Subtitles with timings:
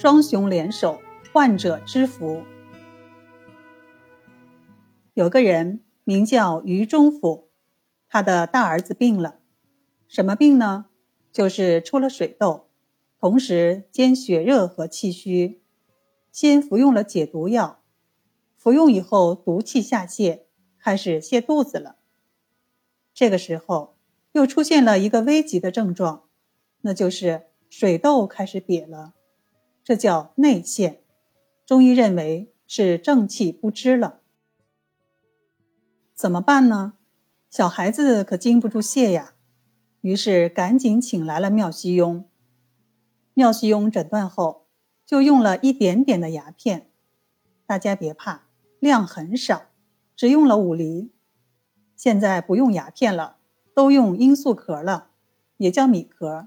[0.00, 2.42] 双雄联手，患者之福。
[5.12, 7.50] 有个人名叫于中甫，
[8.08, 9.40] 他的大儿子病了，
[10.08, 10.86] 什么病呢？
[11.30, 12.70] 就是出了水痘，
[13.18, 15.60] 同时兼血热和气虚。
[16.32, 17.82] 先服用了解毒药，
[18.56, 20.46] 服用以后毒气下泄，
[20.78, 21.96] 开始泻肚子了。
[23.12, 23.98] 这个时候
[24.32, 26.24] 又出现了一个危急的症状，
[26.80, 29.12] 那就是水痘开始瘪了，
[29.82, 31.02] 这叫内陷。
[31.66, 34.20] 中医认为是正气不支了。
[36.14, 36.94] 怎么办呢？
[37.48, 39.34] 小孩子可经不住泻呀。
[40.00, 42.24] 于是赶紧请来了妙西庸。
[43.34, 44.60] 妙西庸诊断后。
[45.06, 46.88] 就用了一点点的牙片，
[47.66, 48.46] 大家别怕，
[48.78, 49.62] 量很少，
[50.14, 51.10] 只用了五厘。
[51.96, 53.38] 现在不用牙片了，
[53.74, 55.08] 都用罂粟壳了，
[55.56, 56.46] 也叫米壳。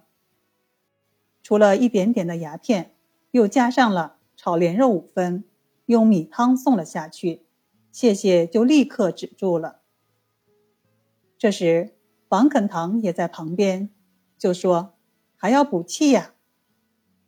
[1.41, 2.92] 除了一点点的牙片，
[3.33, 5.43] 又加上了炒莲肉五分，
[5.87, 7.47] 用米汤送了下去，
[7.91, 9.81] 谢谢就立刻止住了。
[11.37, 11.95] 这时
[12.29, 13.89] 王肯堂也在旁边，
[14.37, 14.93] 就说
[15.35, 16.35] 还要补气呀。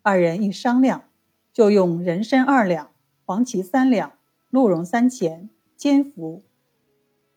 [0.03, 1.09] 二人一商量。
[1.55, 2.91] 就用人参二两、
[3.23, 4.17] 黄芪三两、
[4.49, 6.43] 鹿茸三钱煎服，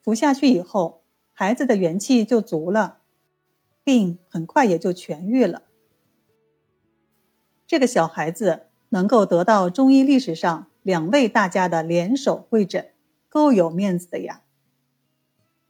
[0.03, 2.99] 服下去以后，孩子的元气就足了，
[3.85, 5.63] 病很快也就痊愈了。
[7.69, 12.93] 这个小孩子能够得到中医历史上两位大家的联手会诊，
[13.29, 14.41] 够有面子的呀。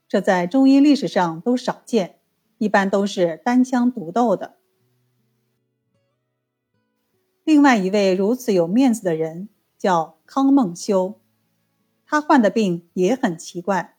[0.06, 2.20] 这在中医历史上都少见，
[2.58, 4.58] 一般都是单枪独斗的。
[7.42, 11.20] 另外一位如此有面子的人叫康孟修，
[12.06, 13.96] 他患的病也很奇怪，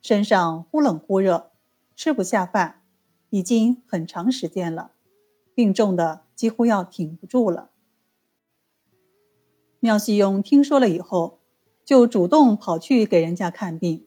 [0.00, 1.50] 身上忽冷忽热，
[1.96, 2.82] 吃不下饭，
[3.30, 4.92] 已经很长时间了，
[5.56, 7.70] 病重的几乎要挺不住了。
[9.78, 11.38] 妙西庸听说了以后，
[11.84, 14.04] 就主动跑去给人家看病。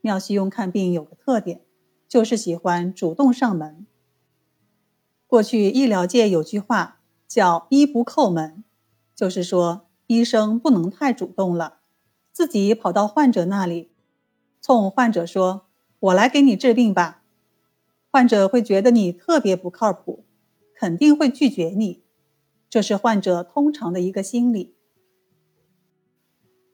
[0.00, 1.60] 妙西庸看病有个特点，
[2.08, 3.86] 就是喜欢主动上门。
[5.26, 6.96] 过去医疗界有句话。
[7.28, 8.64] 叫医不叩门，
[9.14, 11.80] 就是说医生不能太主动了，
[12.32, 13.92] 自己跑到患者那里，
[14.62, 15.66] 冲患者说
[16.00, 17.22] ：“我来给你治病吧。”
[18.10, 20.24] 患者会觉得你特别不靠谱，
[20.80, 22.04] 肯定会拒绝你，
[22.70, 24.74] 这是患者通常的一个心理。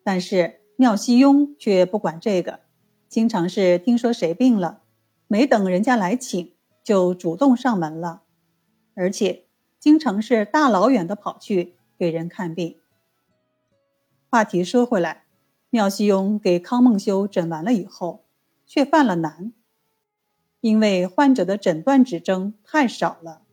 [0.05, 2.61] 但是妙西庸却不管这个，
[3.09, 4.83] 经常是听说谁病了，
[5.27, 8.23] 没等人家来请，就主动上门了，
[8.95, 9.43] 而且。
[9.79, 12.79] 经常是大老远的跑去给人看病。
[14.29, 15.27] 话题说回来，
[15.71, 18.25] 妙西庸给康梦修诊完了以后，
[18.67, 19.53] 却犯了难，
[20.61, 23.46] 因为患者的诊断指征太少了。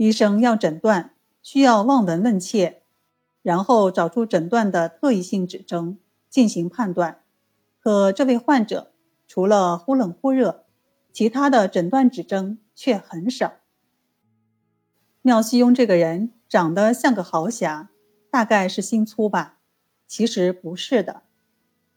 [0.00, 1.12] 医生要诊断，
[1.42, 2.80] 需要望闻问切，
[3.42, 5.98] 然后找出诊断的特异性指征
[6.30, 7.20] 进行判断。
[7.80, 8.94] 可这位患者
[9.28, 10.64] 除了忽冷忽热，
[11.12, 13.52] 其他的诊断指征却很少。
[15.20, 17.90] 妙西庸这个人长得像个豪侠，
[18.30, 19.58] 大概是心粗吧？
[20.06, 21.24] 其实不是的，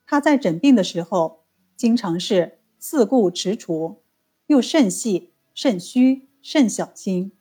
[0.05, 1.45] 他在诊病的时候，
[1.77, 3.99] 经常是四顾踟蹰，
[4.47, 7.31] 又甚细、甚虚、甚小心，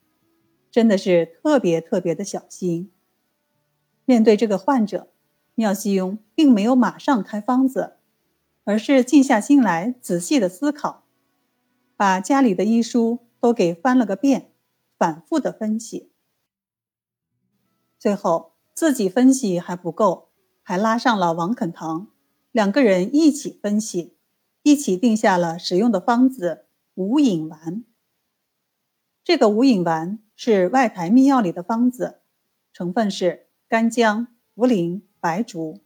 [0.72, 2.90] 真的是特别特别的小心。
[4.04, 5.12] 面对这个患者，
[5.54, 7.98] 妙西庸并没有马上开方子，
[8.64, 11.04] 而是静下心来仔细的思考，
[11.94, 14.48] 把家里的医书都给翻了个遍。
[14.98, 16.12] 反复的分析，
[17.98, 20.28] 最后自己分析还不够，
[20.62, 22.06] 还拉上了王肯堂，
[22.52, 24.14] 两个人一起分析，
[24.62, 27.82] 一起定下了使用的方子无影丸。
[29.24, 32.18] 这个无影丸是外台秘药里的方子，
[32.72, 34.26] 成分是干姜、
[34.56, 35.78] 茯苓、白术，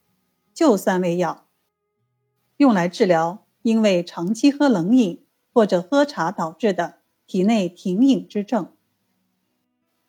[0.55, 1.47] 就三味药，
[2.56, 8.73] 用来治疗因为长期喝冷饮或者喝茶导致的体内停饮之症。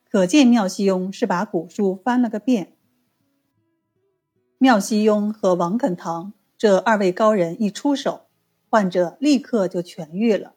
[0.09, 2.77] 可见妙西庸是把古书翻了个遍。
[4.57, 8.27] 妙西庸和王肯堂这二位高人一出手，
[8.69, 10.53] 患者立刻就痊愈了。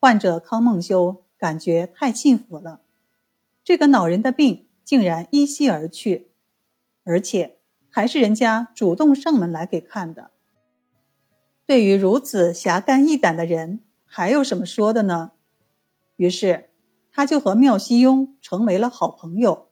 [0.00, 2.82] 患者康梦修感觉太幸福了，
[3.64, 6.28] 这个恼人的病竟然依稀而去，
[7.02, 7.58] 而且
[7.90, 10.30] 还是人家主动上门来给看的。
[11.66, 15.32] 对于如此侠肝义胆的人，还有什么说的呢？
[16.14, 16.68] 于是。
[17.14, 19.68] 他就和妙西庸成为了好朋友，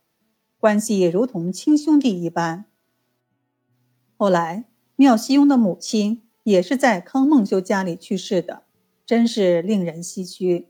[0.58, 2.66] 关系如同亲兄弟一般。
[4.18, 8.64] 后来，妙西庸的母亲也是在康孟修家里去世的，
[9.06, 10.68] 真是令人唏嘘。